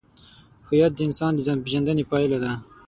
[0.67, 2.51] هویت د انسان د ځانپېژندنې پایله ده.